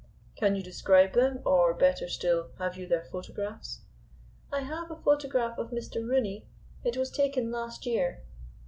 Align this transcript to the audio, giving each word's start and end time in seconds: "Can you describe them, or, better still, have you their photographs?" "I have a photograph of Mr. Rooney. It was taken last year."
"Can 0.35 0.55
you 0.55 0.63
describe 0.63 1.13
them, 1.13 1.41
or, 1.45 1.75
better 1.75 2.09
still, 2.09 2.49
have 2.57 2.75
you 2.75 2.87
their 2.87 3.03
photographs?" 3.03 3.81
"I 4.51 4.61
have 4.61 4.89
a 4.89 4.95
photograph 4.95 5.59
of 5.59 5.69
Mr. 5.69 5.97
Rooney. 6.03 6.47
It 6.83 6.97
was 6.97 7.11
taken 7.11 7.51
last 7.51 7.85
year." 7.85 8.23